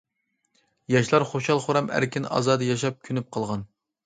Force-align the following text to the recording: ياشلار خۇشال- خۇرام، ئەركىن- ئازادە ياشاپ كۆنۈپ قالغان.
ياشلار 0.93 1.25
خۇشال- 1.33 1.61
خۇرام، 1.67 1.91
ئەركىن- 1.99 2.27
ئازادە 2.39 2.71
ياشاپ 2.71 2.99
كۆنۈپ 3.11 3.31
قالغان. 3.39 3.65